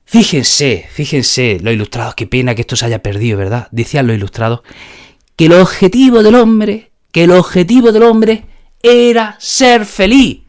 Fíjense, 0.04 0.86
fíjense, 0.92 1.58
los 1.60 1.72
ilustrados, 1.74 2.14
qué 2.14 2.26
pena 2.26 2.54
que 2.54 2.60
esto 2.60 2.76
se 2.76 2.86
haya 2.86 3.02
perdido, 3.02 3.38
¿verdad? 3.38 3.68
Decían 3.70 4.06
los 4.06 4.16
ilustrados 4.16 4.60
que 5.36 5.46
el 5.46 5.52
objetivo 5.52 6.22
del 6.22 6.36
hombre, 6.36 6.92
que 7.10 7.24
el 7.24 7.32
objetivo 7.32 7.92
del 7.92 8.04
hombre 8.04 8.44
era 8.82 9.36
ser 9.40 9.86
feliz. 9.86 10.42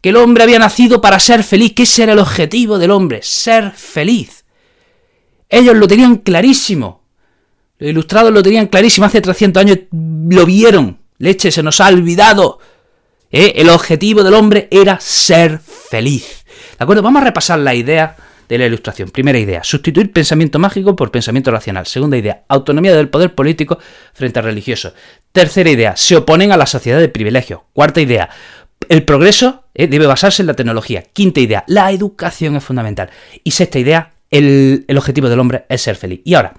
Que 0.00 0.08
el 0.08 0.16
hombre 0.16 0.42
había 0.42 0.58
nacido 0.58 1.00
para 1.00 1.20
ser 1.20 1.44
feliz, 1.44 1.74
que 1.74 1.84
ese 1.84 2.02
era 2.02 2.12
el 2.12 2.18
objetivo 2.18 2.78
del 2.78 2.90
hombre, 2.90 3.20
ser 3.22 3.70
feliz. 3.70 4.44
Ellos 5.48 5.76
lo 5.76 5.86
tenían 5.86 6.16
clarísimo. 6.16 7.02
Los 7.78 7.90
ilustrados 7.90 8.32
lo 8.32 8.42
tenían 8.42 8.66
clarísimo, 8.66 9.06
hace 9.06 9.20
300 9.20 9.60
años 9.60 9.78
lo 9.92 10.44
vieron. 10.44 10.98
Leche, 11.18 11.52
se 11.52 11.62
nos 11.62 11.80
ha 11.80 11.88
olvidado. 11.88 12.58
¿Eh? 13.30 13.52
El 13.56 13.70
objetivo 13.70 14.24
del 14.24 14.34
hombre 14.34 14.68
era 14.70 14.98
ser 15.00 15.60
feliz. 15.60 16.44
¿De 16.78 16.82
acuerdo? 16.82 17.02
Vamos 17.02 17.22
a 17.22 17.26
repasar 17.26 17.60
la 17.60 17.74
idea 17.74 18.16
de 18.52 18.58
la 18.58 18.66
ilustración. 18.66 19.10
Primera 19.10 19.38
idea, 19.38 19.64
sustituir 19.64 20.12
pensamiento 20.12 20.58
mágico 20.58 20.94
por 20.94 21.10
pensamiento 21.10 21.50
racional. 21.50 21.86
Segunda 21.86 22.16
idea, 22.16 22.44
autonomía 22.48 22.94
del 22.94 23.08
poder 23.08 23.34
político 23.34 23.78
frente 24.12 24.38
al 24.38 24.44
religioso. 24.44 24.92
Tercera 25.32 25.70
idea, 25.70 25.96
se 25.96 26.16
oponen 26.16 26.52
a 26.52 26.56
la 26.56 26.66
sociedad 26.66 27.00
de 27.00 27.08
privilegios. 27.08 27.60
Cuarta 27.72 28.00
idea, 28.00 28.30
el 28.88 29.04
progreso 29.04 29.64
¿eh? 29.74 29.86
debe 29.86 30.06
basarse 30.06 30.42
en 30.42 30.46
la 30.46 30.54
tecnología. 30.54 31.02
Quinta 31.12 31.40
idea, 31.40 31.64
la 31.66 31.90
educación 31.90 32.56
es 32.56 32.64
fundamental. 32.64 33.10
Y 33.42 33.52
sexta 33.52 33.78
idea, 33.78 34.12
el, 34.30 34.84
el 34.88 34.98
objetivo 34.98 35.28
del 35.28 35.40
hombre 35.40 35.64
es 35.68 35.82
ser 35.82 35.96
feliz. 35.96 36.20
Y 36.24 36.34
ahora, 36.34 36.54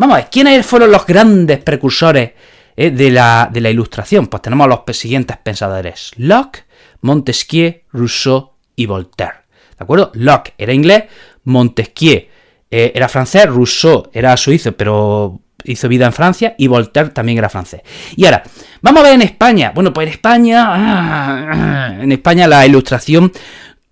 Vamos 0.00 0.14
a 0.14 0.20
ver, 0.20 0.30
¿quiénes 0.30 0.64
fueron 0.64 0.92
los 0.92 1.04
grandes 1.04 1.58
precursores 1.58 2.32
eh, 2.74 2.90
de, 2.90 3.10
la, 3.10 3.50
ilustración? 3.52 4.28
Pues 4.28 4.40
tenemos 4.40 4.64
a 4.64 4.68
los 4.68 4.96
siguientes 4.96 5.36
pensadores. 5.36 6.12
Locke, 6.16 6.64
Montesquieu, 7.02 7.82
Rousseau 7.92 8.52
y 8.76 8.86
Voltaire. 8.86 9.39
¿De 9.80 9.84
acuerdo? 9.84 10.10
Locke 10.12 10.52
era 10.58 10.74
inglés, 10.74 11.04
Montesquieu 11.44 12.26
eh, 12.70 12.92
era 12.94 13.08
francés, 13.08 13.46
Rousseau 13.46 14.10
era 14.12 14.36
suizo, 14.36 14.72
pero 14.72 15.40
hizo 15.64 15.88
vida 15.88 16.04
en 16.04 16.12
Francia 16.12 16.54
y 16.58 16.66
Voltaire 16.66 17.08
también 17.08 17.38
era 17.38 17.48
francés. 17.48 17.80
Y 18.14 18.26
ahora, 18.26 18.42
vamos 18.82 19.00
a 19.00 19.04
ver 19.04 19.14
en 19.14 19.22
España. 19.22 19.72
Bueno, 19.74 19.90
pues 19.94 20.06
en 20.06 20.12
España, 20.12 20.66
ah, 20.68 21.96
en 21.98 22.12
España 22.12 22.46
la 22.46 22.66
ilustración 22.66 23.32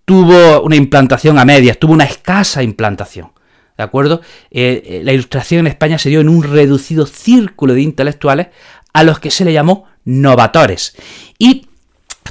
tuvo 0.05 0.61
una 0.61 0.77
implantación 0.77 1.39
a 1.39 1.47
medias, 1.47 1.79
tuvo 1.79 1.95
una 1.95 2.05
escasa 2.05 2.63
implantación. 2.63 3.33
¿de 3.79 3.85
acuerdo? 3.85 4.21
Eh, 4.51 4.83
eh, 4.85 5.01
la 5.05 5.15
ilustración 5.15 5.61
en 5.61 5.69
España 5.69 5.99
se 5.99 6.11
dio 6.11 6.21
en 6.21 6.29
un 6.29 6.43
reducido 6.43 7.07
círculo 7.07 7.73
de 7.73 7.81
intelectuales 7.81 8.49
a 8.93 9.05
los 9.05 9.21
que 9.21 9.31
se 9.31 9.47
le 9.47 9.55
llamó 9.55 9.87
novatores. 10.05 10.97
Y 11.39 11.68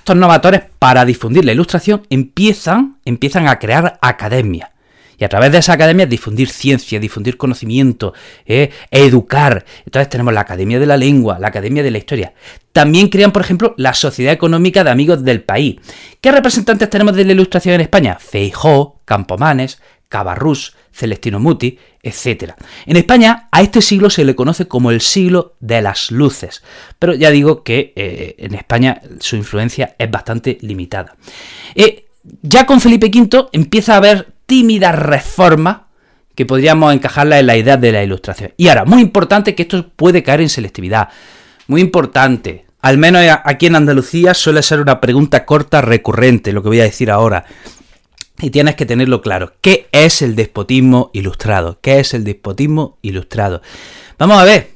estos 0.08 0.22
novatores, 0.22 0.62
para 0.80 1.04
difundir 1.04 1.44
la 1.44 1.52
ilustración, 1.52 2.08
empiezan, 2.10 2.96
empiezan 3.04 3.50
a 3.50 3.60
crear 3.60 4.00
academias. 4.02 4.70
Y 5.18 5.26
a 5.26 5.28
través 5.28 5.52
de 5.52 5.58
esa 5.58 5.74
academia 5.74 6.06
difundir 6.06 6.48
ciencia, 6.48 6.98
difundir 6.98 7.36
conocimiento, 7.36 8.14
eh, 8.46 8.70
educar. 8.90 9.66
Entonces 9.84 10.08
tenemos 10.08 10.34
la 10.34 10.42
Academia 10.42 10.80
de 10.80 10.86
la 10.86 10.96
Lengua, 10.96 11.40
la 11.40 11.50
Academia 11.50 11.84
de 11.84 11.92
la 11.92 11.98
Historia. 11.98 12.34
También 12.72 13.10
crean, 13.10 13.34
por 13.34 13.42
ejemplo, 13.42 13.74
la 13.76 13.94
Sociedad 13.94 14.32
Económica 14.32 14.86
de 14.86 14.92
Amigos 14.92 15.26
del 15.26 15.44
País. 15.44 15.76
¿Qué 16.22 16.32
representantes 16.32 16.90
tenemos 16.90 17.14
de 17.14 17.26
la 17.26 17.34
Ilustración 17.34 17.76
en 17.76 17.82
España? 17.82 18.18
Feijó, 18.18 19.02
Campomanes, 19.04 19.82
Cabarrús, 20.10 20.76
Celestino 20.92 21.40
Muti, 21.40 21.78
etc. 22.02 22.54
En 22.86 22.98
España 22.98 23.50
a 23.52 23.62
este 23.62 23.82
siglo 23.82 24.10
se 24.10 24.26
le 24.26 24.36
conoce 24.36 24.68
como 24.68 24.92
el 24.92 25.02
siglo 25.02 25.56
de 25.60 25.82
las 25.82 26.12
luces, 26.12 26.64
pero 27.00 27.14
ya 27.14 27.30
digo 27.30 27.64
que 27.64 27.94
eh, 27.96 28.36
en 28.40 28.56
España 28.56 29.02
su 29.20 29.36
influencia 29.36 29.96
es 29.98 30.10
bastante 30.10 30.58
limitada. 30.62 31.16
Eh, 31.76 32.06
ya 32.42 32.66
con 32.66 32.82
Felipe 32.82 33.08
V 33.08 33.48
empieza 33.52 33.94
a 33.94 33.98
haber 33.98 34.34
tímidas 34.46 34.98
reformas 34.98 35.82
que 36.36 36.46
podríamos 36.46 36.94
encajarla 36.94 37.40
en 37.40 37.48
la 37.48 37.58
idea 37.58 37.78
de 37.78 37.92
la 37.92 38.04
ilustración. 38.04 38.54
Y 38.58 38.68
ahora, 38.68 38.86
muy 38.86 39.02
importante 39.02 39.56
que 39.56 39.64
esto 39.64 39.90
puede 39.90 40.22
caer 40.22 40.42
en 40.42 40.50
selectividad. 40.50 41.10
Muy 41.68 41.82
importante. 41.82 42.66
Al 42.82 43.00
menos 43.00 43.24
aquí 43.44 43.66
en 43.66 43.76
Andalucía 43.76 44.36
suele 44.36 44.62
ser 44.62 44.80
una 44.80 45.02
pregunta 45.02 45.46
corta 45.46 45.82
recurrente, 45.82 46.54
lo 46.54 46.62
que 46.62 46.70
voy 46.70 46.80
a 46.80 46.84
decir 46.84 47.10
ahora. 47.10 47.46
Y 48.40 48.50
tienes 48.52 48.76
que 48.76 48.86
tenerlo 48.86 49.22
claro. 49.22 49.54
¿Qué 49.62 49.88
es 49.92 50.22
el 50.22 50.36
despotismo 50.36 51.10
ilustrado? 51.14 51.80
¿Qué 51.82 52.00
es 52.00 52.14
el 52.14 52.24
despotismo 52.24 52.98
ilustrado? 53.02 53.62
Vamos 54.18 54.40
a 54.40 54.44
ver. 54.44 54.72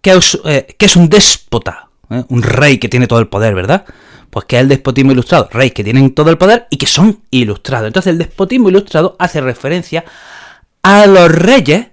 ¿Qué 0.00 0.12
es, 0.12 0.38
eh, 0.44 0.76
un 0.96 1.08
déspota? 1.08 1.88
¿Eh? 2.10 2.24
Un 2.28 2.42
rey 2.42 2.78
que 2.78 2.88
tiene 2.88 3.06
todo 3.06 3.18
el 3.18 3.28
poder, 3.28 3.54
¿verdad? 3.54 3.84
Pues 4.30 4.44
¿qué 4.46 4.56
es 4.56 4.62
el 4.62 4.68
despotismo 4.68 5.12
ilustrado? 5.12 5.48
Reyes 5.50 5.72
que 5.72 5.84
tienen 5.84 6.14
todo 6.14 6.30
el 6.30 6.38
poder 6.38 6.66
y 6.70 6.76
que 6.76 6.86
son 6.86 7.22
ilustrados. 7.30 7.86
Entonces 7.86 8.10
el 8.10 8.18
despotismo 8.18 8.68
ilustrado 8.68 9.16
hace 9.18 9.40
referencia 9.40 10.04
a 10.82 11.06
los 11.06 11.30
reyes 11.30 11.88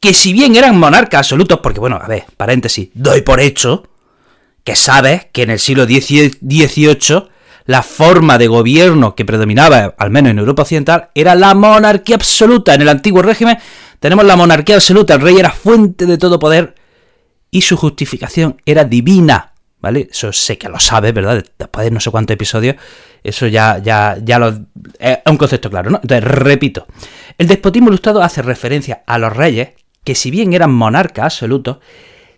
que 0.00 0.14
si 0.14 0.32
bien 0.32 0.56
eran 0.56 0.78
monarcas 0.78 1.20
absolutos, 1.20 1.60
porque 1.60 1.78
bueno, 1.78 1.98
a 2.02 2.08
ver, 2.08 2.24
paréntesis, 2.36 2.88
doy 2.94 3.22
por 3.22 3.40
hecho 3.40 3.88
que 4.64 4.76
sabes 4.76 5.26
que 5.32 5.42
en 5.42 5.50
el 5.50 5.58
siglo 5.60 5.84
XVIII 5.84 7.28
la 7.64 7.82
forma 7.82 8.38
de 8.38 8.48
gobierno 8.48 9.14
que 9.14 9.24
predominaba, 9.24 9.94
al 9.96 10.10
menos 10.10 10.30
en 10.30 10.38
Europa 10.38 10.62
Occidental, 10.62 11.08
era 11.14 11.34
la 11.34 11.54
monarquía 11.54 12.16
absoluta. 12.16 12.74
En 12.74 12.82
el 12.82 12.88
antiguo 12.88 13.22
régimen 13.22 13.58
tenemos 14.00 14.24
la 14.24 14.36
monarquía 14.36 14.76
absoluta, 14.76 15.14
el 15.14 15.20
rey 15.20 15.38
era 15.38 15.50
fuente 15.50 16.06
de 16.06 16.18
todo 16.18 16.38
poder 16.38 16.74
y 17.50 17.62
su 17.62 17.76
justificación 17.76 18.60
era 18.66 18.84
divina. 18.84 19.48
¿Vale? 19.80 20.08
Eso 20.12 20.32
sé 20.32 20.56
que 20.58 20.68
lo 20.68 20.78
sabes, 20.78 21.12
¿verdad? 21.12 21.44
Después 21.58 21.84
de 21.84 21.90
no 21.90 21.98
sé 21.98 22.12
cuántos 22.12 22.34
episodios, 22.34 22.76
eso 23.24 23.48
ya, 23.48 23.78
ya, 23.78 24.16
ya 24.22 24.38
lo. 24.38 24.66
Es 25.00 25.18
un 25.26 25.36
concepto 25.36 25.70
claro, 25.70 25.90
¿no? 25.90 25.98
Entonces, 26.00 26.22
repito, 26.22 26.86
el 27.36 27.48
despotismo 27.48 27.88
ilustrado 27.88 28.22
hace 28.22 28.42
referencia 28.42 29.02
a 29.08 29.18
los 29.18 29.36
reyes 29.36 29.70
que, 30.04 30.14
si 30.14 30.30
bien 30.30 30.52
eran 30.52 30.72
monarcas 30.72 31.24
absolutos, 31.24 31.78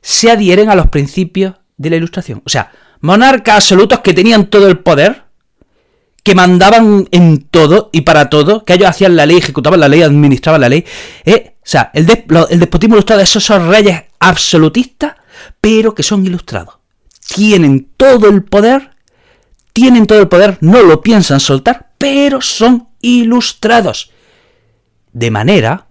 se 0.00 0.30
adhieren 0.30 0.70
a 0.70 0.74
los 0.74 0.88
principios 0.88 1.56
de 1.76 1.90
la 1.90 1.96
ilustración. 1.96 2.40
O 2.46 2.48
sea, 2.48 2.72
monarcas 3.04 3.56
absolutos 3.56 4.00
que 4.00 4.14
tenían 4.14 4.46
todo 4.46 4.66
el 4.66 4.78
poder, 4.78 5.24
que 6.22 6.34
mandaban 6.34 7.06
en 7.10 7.42
todo 7.50 7.90
y 7.92 8.00
para 8.00 8.30
todo, 8.30 8.64
que 8.64 8.72
ellos 8.72 8.88
hacían 8.88 9.14
la 9.14 9.26
ley, 9.26 9.36
ejecutaban 9.36 9.78
la 9.78 9.88
ley, 9.88 10.00
administraban 10.00 10.62
la 10.62 10.70
ley. 10.70 10.86
Eh, 11.26 11.56
o 11.56 11.66
sea, 11.66 11.90
el, 11.92 12.06
despotismo 12.06 12.94
ilustrado 12.94 13.18
de 13.18 13.24
esos 13.24 13.44
son 13.44 13.68
reyes 13.68 14.04
absolutistas, 14.18 15.16
pero 15.60 15.94
que 15.94 16.02
son 16.02 16.24
ilustrados. 16.24 16.76
Tienen 17.28 17.90
todo 17.98 18.30
el 18.30 18.42
poder, 18.42 18.92
tienen 19.74 20.06
todo 20.06 20.20
el 20.20 20.28
poder, 20.28 20.56
no 20.62 20.82
lo 20.82 21.02
piensan 21.02 21.40
soltar, 21.40 21.90
pero 21.98 22.40
son 22.40 22.88
ilustrados. 23.02 24.12
De 25.12 25.30
manera 25.30 25.88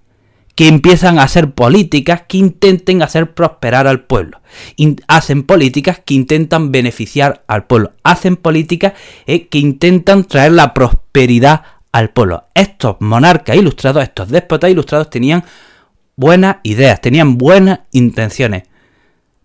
que 0.55 0.67
empiezan 0.67 1.17
a 1.17 1.23
hacer 1.23 1.51
políticas 1.51 2.23
que 2.27 2.37
intenten 2.37 3.01
hacer 3.01 3.33
prosperar 3.33 3.87
al 3.87 4.01
pueblo. 4.01 4.41
hacen 5.07 5.43
políticas 5.43 5.99
que 6.05 6.13
intentan 6.13 6.71
beneficiar 6.71 7.43
al 7.47 7.65
pueblo. 7.65 7.93
Hacen 8.03 8.35
políticas 8.35 8.93
eh, 9.25 9.47
que 9.47 9.57
intentan 9.57 10.25
traer 10.25 10.51
la 10.51 10.73
prosperidad 10.73 11.63
al 11.91 12.11
pueblo. 12.11 12.45
Estos 12.53 12.97
monarcas 12.99 13.55
ilustrados, 13.55 14.03
estos 14.03 14.29
déspotas 14.29 14.69
ilustrados 14.69 15.09
tenían 15.09 15.43
buenas 16.15 16.57
ideas, 16.63 17.01
tenían 17.01 17.37
buenas 17.37 17.79
intenciones. 17.91 18.63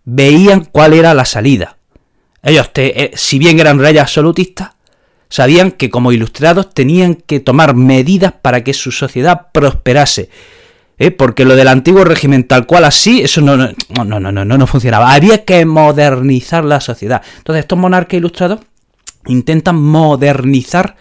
Veían 0.05 0.65
cuál 0.65 0.93
era 0.93 1.13
la 1.13 1.25
salida. 1.25 1.77
Ellos, 2.43 2.69
eh, 2.75 3.11
si 3.15 3.39
bien 3.39 3.59
eran 3.59 3.79
reyes 3.79 4.01
absolutistas, 4.01 4.71
sabían 5.29 5.71
que 5.71 5.89
como 5.89 6.11
ilustrados 6.11 6.73
tenían 6.73 7.15
que 7.15 7.39
tomar 7.39 7.75
medidas 7.75 8.33
para 8.41 8.63
que 8.63 8.73
su 8.73 8.91
sociedad 8.91 9.47
prosperase. 9.51 10.29
¿Eh? 10.99 11.11
Porque 11.11 11.45
lo 11.45 11.55
del 11.55 11.69
antiguo 11.69 12.03
régimen 12.03 12.43
tal 12.43 12.67
cual 12.67 12.85
así, 12.85 13.21
eso 13.21 13.41
no 13.41 13.57
no, 13.57 13.73
no, 14.05 14.19
no, 14.19 14.31
no, 14.31 14.45
no 14.45 14.67
funcionaba. 14.67 15.13
Había 15.13 15.45
que 15.45 15.65
modernizar 15.65 16.63
la 16.63 16.81
sociedad. 16.81 17.23
Entonces 17.37 17.61
estos 17.61 17.79
monarcas 17.79 18.17
ilustrados 18.17 18.59
intentan 19.25 19.81
modernizar 19.81 20.95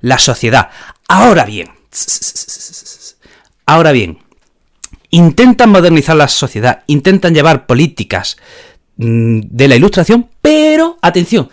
la 0.00 0.18
sociedad. 0.18 0.68
Ahora 1.08 1.44
bien, 1.44 1.70
ahora 3.64 3.92
bien, 3.92 4.18
intentan 5.10 5.70
modernizar 5.70 6.16
la 6.16 6.28
sociedad, 6.28 6.82
intentan 6.86 7.34
llevar 7.34 7.66
políticas 7.66 8.36
mm, 8.96 9.40
de 9.42 9.68
la 9.68 9.76
ilustración, 9.76 10.28
pero 10.42 10.98
atención, 11.00 11.48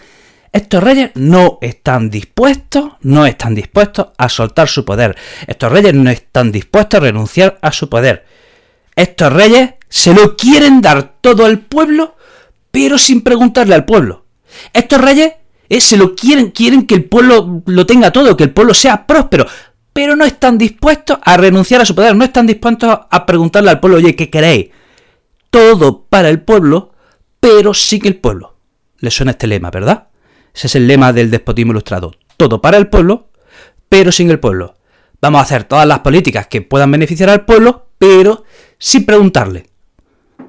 estos 0.54 0.84
reyes 0.84 1.10
no 1.16 1.58
están 1.62 2.12
dispuestos, 2.12 2.92
no 3.02 3.26
están 3.26 3.56
dispuestos 3.56 4.10
a 4.16 4.30
soltar 4.30 4.70
su 4.70 4.86
poder. 4.86 5.18
Estos 5.48 5.72
reyes 5.72 5.96
no 5.96 6.12
están 6.12 6.52
dispuestos 6.52 7.00
a 7.00 7.04
renunciar 7.04 7.58
a 7.64 7.72
su 7.72 7.90
poder. 7.90 8.24
Estos 8.96 9.34
reyes 9.34 9.72
se 9.90 10.14
lo 10.14 10.38
quieren 10.38 10.80
dar 10.80 11.16
todo 11.22 11.46
al 11.46 11.58
pueblo, 11.58 12.16
pero 12.70 13.00
sin 13.00 13.22
preguntarle 13.22 13.74
al 13.74 13.86
pueblo. 13.86 14.26
Estos 14.72 15.02
reyes 15.02 15.34
eh, 15.70 15.82
se 15.82 15.98
lo 15.98 16.16
quieren, 16.16 16.52
quieren 16.52 16.86
que 16.86 16.94
el 16.94 17.06
pueblo 17.06 17.64
lo 17.66 17.86
tenga 17.88 18.12
todo, 18.12 18.38
que 18.38 18.44
el 18.44 18.54
pueblo 18.54 18.76
sea 18.76 19.08
próspero, 19.08 19.48
pero 19.92 20.16
no 20.16 20.24
están 20.24 20.60
dispuestos 20.60 21.18
a 21.24 21.36
renunciar 21.36 21.82
a 21.82 21.86
su 21.86 21.96
poder, 21.96 22.16
no 22.16 22.26
están 22.26 22.46
dispuestos 22.46 23.00
a 23.10 23.26
preguntarle 23.26 23.72
al 23.72 23.80
pueblo, 23.80 23.98
oye, 23.98 24.16
¿qué 24.16 24.30
queréis? 24.30 24.70
Todo 25.50 26.04
para 26.04 26.30
el 26.30 26.42
pueblo, 26.42 26.92
pero 27.40 27.74
sin 27.74 28.06
el 28.06 28.18
pueblo. 28.18 28.56
Le 29.00 29.10
suena 29.10 29.32
este 29.32 29.48
lema, 29.48 29.72
¿verdad? 29.72 30.10
Ese 30.54 30.68
es 30.68 30.76
el 30.76 30.88
lema 30.88 31.14
del 31.14 31.32
despotismo 31.32 31.72
ilustrado. 31.72 32.14
Todo 32.38 32.62
para 32.62 32.78
el 32.78 32.88
pueblo, 32.88 33.30
pero 33.90 34.12
sin 34.12 34.30
el 34.30 34.40
pueblo. 34.40 34.76
Vamos 35.22 35.40
a 35.40 35.44
hacer 35.44 35.64
todas 35.64 35.88
las 35.88 36.00
políticas 36.00 36.48
que 36.48 36.62
puedan 36.62 36.92
beneficiar 36.92 37.30
al 37.30 37.46
pueblo, 37.46 37.88
pero 37.98 38.44
sin 38.78 39.06
preguntarle. 39.06 39.68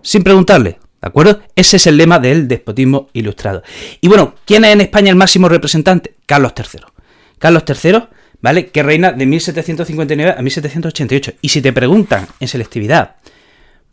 Sin 0.02 0.24
preguntarle. 0.24 0.78
¿De 1.00 1.08
acuerdo? 1.08 1.42
Ese 1.54 1.76
es 1.76 1.86
el 1.86 1.96
lema 1.96 2.18
del 2.18 2.48
despotismo 2.48 3.08
ilustrado. 3.12 3.62
Y 4.00 4.08
bueno, 4.08 4.34
¿quién 4.44 4.64
es 4.64 4.72
en 4.72 4.80
España 4.80 5.10
el 5.10 5.16
máximo 5.16 5.48
representante? 5.48 6.16
Carlos 6.26 6.52
III. 6.56 6.80
Carlos 7.38 7.62
III, 7.68 8.04
¿vale? 8.40 8.68
Que 8.70 8.82
reina 8.82 9.12
de 9.12 9.26
1759 9.26 10.34
a 10.38 10.42
1788. 10.42 11.34
Y 11.42 11.50
si 11.50 11.60
te 11.60 11.72
preguntan 11.72 12.26
en 12.40 12.48
selectividad 12.48 13.16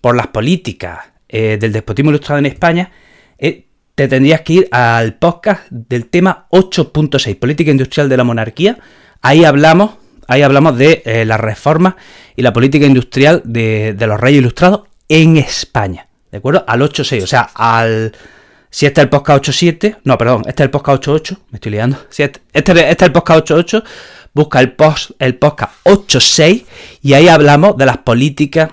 por 0.01 0.15
las 0.15 0.27
políticas 0.27 0.99
eh, 1.27 1.57
del 1.59 1.73
despotismo 1.73 2.11
ilustrado 2.11 2.39
en 2.39 2.45
España, 2.45 2.91
eh, 3.37 3.67
te 3.95 4.07
tendrías 4.07 4.41
que 4.41 4.53
ir 4.53 4.67
al 4.71 5.15
podcast 5.15 5.63
del 5.69 6.07
tema 6.07 6.47
8.6, 6.51 7.37
Política 7.37 7.71
Industrial 7.71 8.07
de 8.09 8.17
la 8.17 8.23
Monarquía. 8.23 8.79
Ahí 9.21 9.43
hablamos, 9.43 9.91
ahí 10.27 10.41
hablamos 10.41 10.77
de 10.77 11.03
eh, 11.05 11.25
la 11.25 11.37
reforma 11.37 11.97
y 12.35 12.41
la 12.41 12.53
política 12.53 12.85
industrial 12.85 13.41
de, 13.45 13.95
los 13.99 14.19
reyes 14.19 14.39
ilustrados 14.39 14.81
en 15.09 15.37
España. 15.37 16.07
¿De 16.31 16.37
acuerdo? 16.37 16.63
Al 16.67 16.81
8.6, 16.81 17.23
o 17.23 17.27
sea, 17.27 17.49
al... 17.53 18.13
Si 18.69 18.85
este 18.85 19.01
es 19.01 19.03
el 19.03 19.09
podcast 19.09 19.43
8.7, 19.43 19.97
no, 20.05 20.17
perdón, 20.17 20.43
este 20.47 20.63
es 20.63 20.67
el 20.67 20.71
podcast 20.71 21.03
8.8, 21.03 21.37
me 21.49 21.57
estoy 21.57 21.73
liando. 21.73 21.97
Si 22.09 22.23
este, 22.23 22.39
este, 22.53 22.71
este, 22.71 22.89
es 22.89 23.01
el 23.01 23.11
podcast 23.11 23.49
8.8, 23.49 23.83
busca 24.33 24.61
el, 24.61 24.71
post, 24.71 25.11
el 25.19 25.35
podcast 25.35 25.73
8.6 25.83 26.65
y 27.01 27.13
ahí 27.13 27.27
hablamos 27.27 27.75
de 27.75 27.85
las 27.85 27.97
políticas 27.97 28.69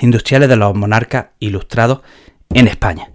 industriales 0.00 0.48
de 0.48 0.56
los 0.56 0.74
monarcas 0.74 1.26
ilustrados 1.38 2.00
en 2.52 2.66
España. 2.66 3.10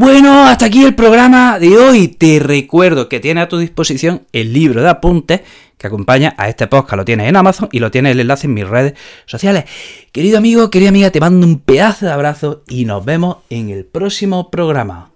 Bueno, 0.00 0.44
hasta 0.44 0.66
aquí 0.66 0.84
el 0.84 0.94
programa 0.94 1.58
de 1.58 1.76
hoy. 1.76 2.06
Te 2.06 2.38
recuerdo 2.38 3.08
que 3.08 3.18
tiene 3.18 3.40
a 3.40 3.48
tu 3.48 3.58
disposición 3.58 4.22
el 4.32 4.52
libro 4.52 4.80
de 4.80 4.88
apuntes 4.88 5.40
que 5.76 5.88
acompaña 5.88 6.36
a 6.38 6.48
este 6.48 6.68
podcast. 6.68 6.98
Lo 6.98 7.04
tienes 7.04 7.28
en 7.28 7.34
Amazon 7.34 7.68
y 7.72 7.80
lo 7.80 7.90
tienes 7.90 8.12
el 8.12 8.20
enlace 8.20 8.46
en 8.46 8.54
mis 8.54 8.68
redes 8.68 8.94
sociales. 9.26 9.64
Querido 10.12 10.38
amigo, 10.38 10.70
querida 10.70 10.90
amiga, 10.90 11.10
te 11.10 11.18
mando 11.18 11.44
un 11.44 11.58
pedazo 11.58 12.06
de 12.06 12.12
abrazo 12.12 12.62
y 12.68 12.84
nos 12.84 13.04
vemos 13.04 13.38
en 13.50 13.70
el 13.70 13.84
próximo 13.84 14.52
programa. 14.52 15.10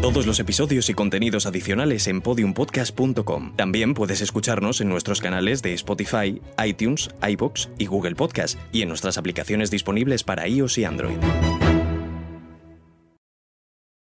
Todos 0.00 0.24
los 0.24 0.38
episodios 0.38 0.88
y 0.90 0.94
contenidos 0.94 1.44
adicionales 1.44 2.06
en 2.06 2.20
podiumpodcast.com. 2.20 3.56
También 3.56 3.94
puedes 3.94 4.20
escucharnos 4.20 4.80
en 4.80 4.88
nuestros 4.88 5.20
canales 5.20 5.60
de 5.60 5.74
Spotify, 5.74 6.40
iTunes, 6.64 7.10
iBox 7.28 7.70
y 7.78 7.86
Google 7.86 8.14
Podcast 8.14 8.60
y 8.70 8.82
en 8.82 8.90
nuestras 8.90 9.18
aplicaciones 9.18 9.72
disponibles 9.72 10.22
para 10.22 10.46
iOS 10.46 10.78
y 10.78 10.84
Android. 10.84 11.16